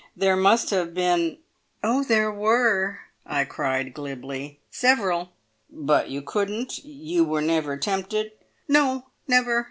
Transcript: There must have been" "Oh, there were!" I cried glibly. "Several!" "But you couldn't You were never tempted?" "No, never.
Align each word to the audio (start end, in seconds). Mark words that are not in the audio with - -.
There 0.17 0.35
must 0.35 0.71
have 0.71 0.95
been" 0.95 1.37
"Oh, 1.83 2.03
there 2.03 2.31
were!" 2.31 3.01
I 3.23 3.45
cried 3.45 3.93
glibly. 3.93 4.59
"Several!" 4.71 5.33
"But 5.69 6.09
you 6.09 6.23
couldn't 6.23 6.79
You 6.83 7.23
were 7.23 7.43
never 7.43 7.77
tempted?" 7.77 8.31
"No, 8.67 9.05
never. 9.27 9.59